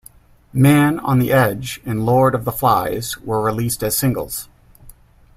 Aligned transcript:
"Man 0.51 0.97
on 1.01 1.19
the 1.19 1.31
Edge" 1.31 1.79
and 1.85 2.07
"Lord 2.07 2.33
of 2.33 2.43
the 2.43 2.51
Flies" 2.51 3.19
were 3.19 3.39
released 3.43 3.83
as 3.83 3.95
singles. 3.95 4.49